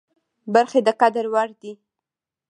[0.53, 1.73] برخې د قدر وړ دي.